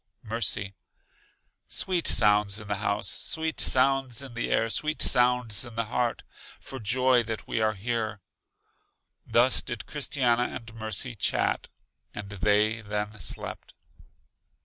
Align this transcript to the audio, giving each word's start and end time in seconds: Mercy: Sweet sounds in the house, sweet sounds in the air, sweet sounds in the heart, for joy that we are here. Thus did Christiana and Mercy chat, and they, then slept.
Mercy: 0.23 0.73
Sweet 1.67 2.07
sounds 2.07 2.57
in 2.59 2.67
the 2.67 2.77
house, 2.77 3.07
sweet 3.07 3.59
sounds 3.59 4.23
in 4.23 4.33
the 4.33 4.51
air, 4.51 4.67
sweet 4.71 4.99
sounds 4.99 5.63
in 5.63 5.75
the 5.75 5.85
heart, 5.93 6.23
for 6.59 6.79
joy 6.79 7.21
that 7.21 7.47
we 7.47 7.61
are 7.61 7.75
here. 7.75 8.19
Thus 9.27 9.61
did 9.61 9.85
Christiana 9.85 10.55
and 10.55 10.73
Mercy 10.73 11.13
chat, 11.13 11.69
and 12.15 12.31
they, 12.31 12.81
then 12.81 13.19
slept. 13.19 13.75